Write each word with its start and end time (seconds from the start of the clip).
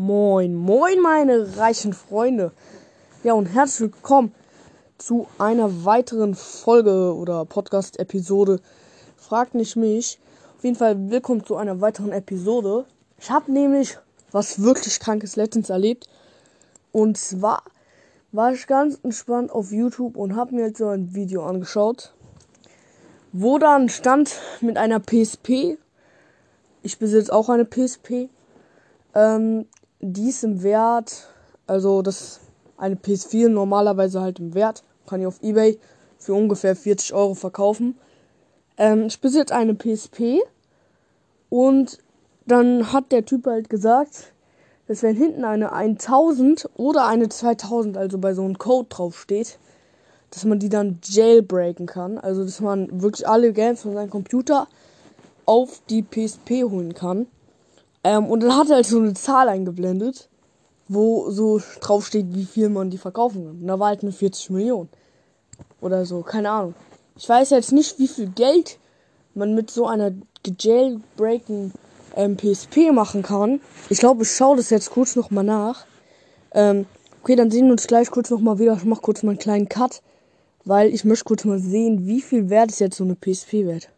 Moin, 0.00 0.54
moin, 0.54 1.00
meine 1.00 1.56
reichen 1.56 1.92
Freunde. 1.92 2.52
Ja, 3.24 3.32
und 3.32 3.46
herzlich 3.46 3.90
willkommen 3.92 4.32
zu 4.96 5.26
einer 5.38 5.84
weiteren 5.84 6.36
Folge 6.36 7.16
oder 7.16 7.44
Podcast-Episode. 7.44 8.60
Fragt 9.16 9.56
nicht 9.56 9.74
mich. 9.74 10.20
Auf 10.56 10.62
jeden 10.62 10.76
Fall 10.76 11.10
willkommen 11.10 11.44
zu 11.44 11.56
einer 11.56 11.80
weiteren 11.80 12.12
Episode. 12.12 12.84
Ich 13.18 13.28
habe 13.28 13.50
nämlich 13.50 13.98
was 14.30 14.62
wirklich 14.62 15.00
Krankes 15.00 15.34
letztens 15.34 15.68
erlebt. 15.68 16.06
Und 16.92 17.18
zwar 17.18 17.64
war 18.30 18.52
ich 18.52 18.68
ganz 18.68 19.00
entspannt 19.02 19.50
auf 19.50 19.72
YouTube 19.72 20.16
und 20.16 20.36
habe 20.36 20.54
mir 20.54 20.66
jetzt 20.66 20.78
so 20.78 20.86
ein 20.86 21.12
Video 21.16 21.44
angeschaut, 21.44 22.14
wo 23.32 23.58
dann 23.58 23.88
stand 23.88 24.38
mit 24.60 24.76
einer 24.76 25.00
PSP. 25.00 25.76
Ich 26.84 27.00
besitze 27.00 27.32
auch 27.32 27.48
eine 27.48 27.64
PSP. 27.64 28.28
Ähm, 29.12 29.66
die 30.00 30.28
ist 30.28 30.44
im 30.44 30.62
Wert, 30.62 31.28
also 31.66 32.02
das 32.02 32.40
eine 32.76 32.94
PS4 32.94 33.48
normalerweise 33.48 34.20
halt 34.20 34.38
im 34.38 34.54
Wert, 34.54 34.84
kann 35.06 35.20
ich 35.20 35.26
auf 35.26 35.42
Ebay 35.42 35.78
für 36.18 36.34
ungefähr 36.34 36.76
40 36.76 37.14
Euro 37.14 37.34
verkaufen. 37.34 37.98
Ähm, 38.76 39.06
ich 39.06 39.20
besitze 39.20 39.54
eine 39.54 39.74
PSP 39.74 40.40
und 41.50 41.98
dann 42.46 42.92
hat 42.92 43.12
der 43.12 43.24
Typ 43.24 43.46
halt 43.46 43.68
gesagt, 43.68 44.32
dass 44.86 45.02
wenn 45.02 45.16
hinten 45.16 45.44
eine 45.44 45.72
1000 45.72 46.70
oder 46.76 47.06
eine 47.06 47.28
2000, 47.28 47.96
also 47.96 48.18
bei 48.18 48.34
so 48.34 48.42
einem 48.42 48.58
Code 48.58 48.88
drauf 48.88 49.18
steht, 49.20 49.58
dass 50.30 50.44
man 50.44 50.58
die 50.58 50.68
dann 50.68 50.98
jailbreaken 51.04 51.86
kann. 51.86 52.18
Also 52.18 52.44
dass 52.44 52.60
man 52.60 53.02
wirklich 53.02 53.28
alle 53.28 53.52
Games 53.52 53.82
von 53.82 53.94
seinem 53.94 54.10
Computer 54.10 54.66
auf 55.44 55.82
die 55.90 56.02
PSP 56.02 56.64
holen 56.64 56.94
kann. 56.94 57.26
Ähm, 58.08 58.24
und 58.24 58.40
dann 58.40 58.56
hat 58.56 58.70
er 58.70 58.76
halt 58.76 58.86
so 58.86 58.98
eine 58.98 59.12
Zahl 59.12 59.50
eingeblendet, 59.50 60.30
wo 60.88 61.30
so 61.30 61.60
drauf 61.80 62.06
steht, 62.06 62.34
wie 62.34 62.46
viel 62.46 62.70
man 62.70 62.88
die 62.88 62.96
verkaufen 62.96 63.44
kann. 63.44 63.60
Und 63.60 63.66
da 63.66 63.78
war 63.78 63.88
halt 63.88 64.02
eine 64.02 64.12
40 64.12 64.48
Millionen. 64.48 64.88
Oder 65.82 66.06
so, 66.06 66.22
keine 66.22 66.48
Ahnung. 66.48 66.74
Ich 67.18 67.28
weiß 67.28 67.50
jetzt 67.50 67.70
nicht, 67.70 67.98
wie 67.98 68.08
viel 68.08 68.28
Geld 68.28 68.78
man 69.34 69.54
mit 69.54 69.70
so 69.70 69.86
einer 69.86 70.12
gejailbreaken 70.42 71.74
ähm, 72.16 72.38
PSP 72.38 72.92
machen 72.92 73.22
kann. 73.22 73.60
Ich 73.90 73.98
glaube, 73.98 74.22
ich 74.22 74.30
schaue 74.30 74.56
das 74.56 74.70
jetzt 74.70 74.90
kurz 74.90 75.14
nochmal 75.14 75.44
nach. 75.44 75.84
Ähm, 76.54 76.86
okay, 77.22 77.36
dann 77.36 77.50
sehen 77.50 77.66
wir 77.66 77.72
uns 77.72 77.88
gleich 77.88 78.10
kurz 78.10 78.30
nochmal 78.30 78.58
wieder. 78.58 78.72
Ich 78.72 78.84
mache 78.84 79.02
kurz 79.02 79.22
mal 79.22 79.32
einen 79.32 79.38
kleinen 79.38 79.68
Cut, 79.68 80.00
weil 80.64 80.94
ich 80.94 81.04
möchte 81.04 81.26
kurz 81.26 81.44
mal 81.44 81.58
sehen, 81.58 82.06
wie 82.06 82.22
viel 82.22 82.48
wert 82.48 82.70
ist 82.70 82.80
jetzt 82.80 82.96
so 82.96 83.04
eine 83.04 83.16
PSP 83.16 83.66
wert. 83.66 83.90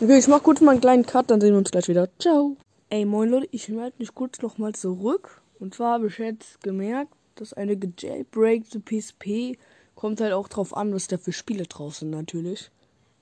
Okay, 0.00 0.18
ich 0.18 0.28
mache 0.28 0.40
kurz 0.40 0.62
mal 0.62 0.70
einen 0.70 0.80
kleinen 0.80 1.04
Cut, 1.04 1.30
dann 1.30 1.42
sehen 1.42 1.52
wir 1.52 1.58
uns 1.58 1.70
gleich 1.70 1.88
wieder. 1.88 2.08
Ciao. 2.18 2.56
Ey, 2.92 3.06
moin 3.06 3.30
Leute, 3.30 3.48
ich 3.52 3.70
melde 3.70 3.96
mich 3.96 4.14
kurz 4.14 4.42
nochmal 4.42 4.74
zurück. 4.74 5.40
Und 5.58 5.74
zwar 5.74 5.94
habe 5.94 6.08
ich 6.08 6.18
jetzt 6.18 6.62
gemerkt, 6.62 7.14
dass 7.36 7.54
eine 7.54 7.74
gejailbreakte 7.74 8.80
PSP 8.80 9.56
kommt 9.94 10.20
halt 10.20 10.34
auch 10.34 10.46
drauf 10.46 10.76
an, 10.76 10.92
was 10.92 11.06
da 11.06 11.16
für 11.16 11.32
Spiele 11.32 11.64
drauf 11.64 11.96
sind 11.96 12.10
natürlich. 12.10 12.70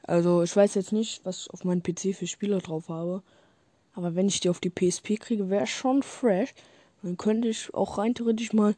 Also 0.03 0.43
ich 0.43 0.57
weiß 0.57 0.75
jetzt 0.75 0.91
nicht, 0.91 1.25
was 1.25 1.43
ich 1.43 1.51
auf 1.51 1.63
meinem 1.63 1.85
PC 1.85 2.17
für 2.17 2.27
Spiele 2.27 2.59
drauf 2.59 2.89
habe. 2.89 3.23
Aber 3.95 4.17
wenn 4.17 4.27
ich 4.27 4.41
die 4.41 4.49
auf 4.49 4.59
die 4.59 4.71
PSP 4.71 5.21
kriege, 5.21 5.51
wäre 5.51 5.69
schon 5.69 6.03
fresh. 6.03 6.53
Dann 7.05 7.17
könnte 7.17 7.47
ich 7.47 7.73
auch 7.73 7.97
rein 7.97 8.17
theoretisch 8.17 8.53
mal. 8.53 8.75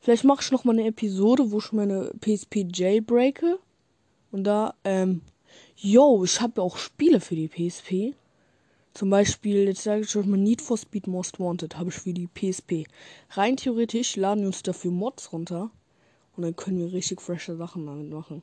Vielleicht 0.00 0.24
mache 0.24 0.40
ich 0.40 0.50
noch 0.50 0.64
mal 0.64 0.72
eine 0.72 0.88
Episode, 0.88 1.50
wo 1.50 1.58
ich 1.58 1.72
meine 1.72 2.10
PSP 2.22 2.66
jailbreake. 2.72 3.58
Und 4.30 4.44
da, 4.44 4.72
ähm, 4.84 5.20
yo, 5.76 6.24
ich 6.24 6.40
habe 6.40 6.54
ja 6.56 6.62
auch 6.62 6.78
Spiele 6.78 7.20
für 7.20 7.36
die 7.36 7.48
PSP. 7.48 8.14
Zum 8.94 9.08
Beispiel, 9.08 9.66
jetzt 9.68 9.82
sage 9.82 10.02
ich 10.02 10.16
euch 10.16 10.26
mal 10.26 10.36
Need 10.36 10.60
for 10.60 10.76
Speed 10.76 11.06
Most 11.06 11.40
Wanted, 11.40 11.78
habe 11.78 11.88
ich 11.88 11.96
für 11.96 12.12
die 12.12 12.28
PSP. 12.28 12.84
Rein 13.30 13.56
theoretisch 13.56 14.16
laden 14.16 14.40
wir 14.40 14.48
uns 14.48 14.62
dafür 14.62 14.90
Mods 14.90 15.32
runter 15.32 15.70
und 16.36 16.42
dann 16.42 16.56
können 16.56 16.78
wir 16.78 16.92
richtig 16.92 17.22
frische 17.22 17.56
Sachen 17.56 17.86
damit 17.86 18.10
machen. 18.10 18.42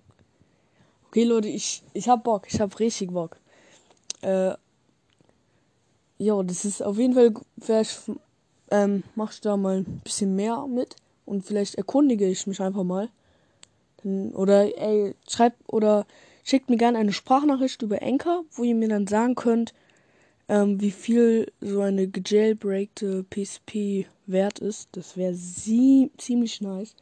Okay, 1.07 1.23
Leute, 1.23 1.47
ich, 1.47 1.83
ich 1.93 2.09
hab 2.09 2.23
Bock, 2.23 2.47
ich 2.51 2.59
hab 2.59 2.79
richtig 2.79 3.11
Bock. 3.11 3.37
Äh, 4.21 4.53
ja, 6.17 6.43
das 6.43 6.65
ist 6.65 6.81
auf 6.83 6.97
jeden 6.97 7.13
Fall, 7.13 7.33
vielleicht 7.59 8.11
ähm, 8.71 9.03
mach 9.15 9.31
ich 9.31 9.41
da 9.41 9.55
mal 9.55 9.77
ein 9.77 10.01
bisschen 10.03 10.35
mehr 10.35 10.65
mit 10.67 10.95
und 11.25 11.45
vielleicht 11.45 11.75
erkundige 11.75 12.27
ich 12.27 12.47
mich 12.47 12.59
einfach 12.59 12.83
mal. 12.83 13.09
Dann, 14.03 14.31
oder 14.31 14.77
ey, 14.77 15.15
schreibt 15.27 15.57
oder 15.67 16.05
schickt 16.43 16.69
mir 16.69 16.77
gerne 16.77 16.97
eine 16.97 17.13
Sprachnachricht 17.13 17.81
über 17.83 18.01
Anchor, 18.01 18.43
wo 18.51 18.63
ihr 18.63 18.75
mir 18.75 18.89
dann 18.89 19.07
sagen 19.07 19.35
könnt, 19.35 19.73
ähm, 20.49 20.81
wie 20.81 20.91
viel 20.91 21.51
so 21.61 21.81
eine 21.81 22.07
gejailbreakte 22.07 23.23
PSP 23.29 24.07
wert 24.25 24.59
ist. 24.59 24.89
Das 24.93 25.15
wäre 25.15 25.35
ziemlich 25.35 26.59
nice. 26.61 26.95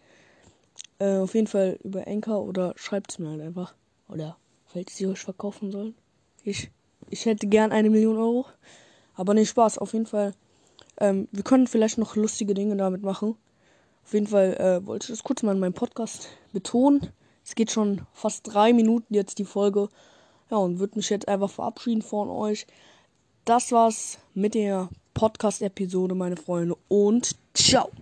Äh, 1.00 1.18
auf 1.18 1.34
jeden 1.34 1.48
Fall 1.48 1.80
über 1.84 2.06
Anchor 2.08 2.44
oder 2.44 2.74
schreibt 2.76 3.12
es 3.12 3.20
mir 3.20 3.30
halt 3.30 3.42
einfach. 3.42 3.74
Oder 4.10 4.38
falls 4.66 4.96
sie 4.96 5.08
euch 5.08 5.20
verkaufen 5.20 5.72
sollen. 5.72 5.96
Ich, 6.44 6.70
ich 7.10 7.26
hätte 7.26 7.48
gern 7.48 7.72
eine 7.72 7.90
Million 7.90 8.18
Euro. 8.18 8.46
Aber 9.16 9.34
nicht 9.34 9.50
Spaß, 9.50 9.78
auf 9.78 9.94
jeden 9.94 10.06
Fall. 10.06 10.34
Ähm, 11.00 11.30
wir 11.32 11.44
können 11.44 11.68
vielleicht 11.68 11.98
noch 11.98 12.16
lustige 12.18 12.54
Dinge 12.54 12.76
damit 12.76 13.02
machen. 13.02 13.36
Auf 14.04 14.14
jeden 14.14 14.28
Fall 14.28 14.56
äh, 14.56 14.86
wollte 14.86 15.06
ich 15.06 15.10
das 15.10 15.24
kurz 15.24 15.42
mal 15.42 15.54
in 15.54 15.60
meinem 15.60 15.74
Podcast 15.74 16.30
betonen. 16.52 17.12
Es 17.46 17.56
geht 17.56 17.72
schon 17.72 18.02
fast 18.14 18.42
drei 18.44 18.74
Minuten 18.74 19.14
jetzt 19.14 19.40
die 19.40 19.46
Folge. 19.46 19.88
Ja, 20.52 20.58
und 20.58 20.80
würde 20.80 20.98
mich 20.98 21.10
jetzt 21.10 21.28
einfach 21.28 21.50
verabschieden 21.50 22.02
von 22.02 22.30
euch 22.30 22.68
das 23.48 23.72
war's 23.72 24.20
mit 24.34 24.56
der 24.56 24.90
Podcast-Episode, 25.14 26.16
meine 26.16 26.38
Freunde. 26.38 26.78
Und 26.90 27.36
ciao. 27.54 27.92